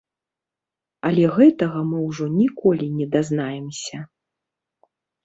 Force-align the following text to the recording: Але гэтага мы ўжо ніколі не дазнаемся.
Але 1.09 1.25
гэтага 1.35 1.83
мы 1.89 1.97
ўжо 2.07 2.25
ніколі 2.39 2.87
не 2.97 3.07
дазнаемся. 3.17 3.97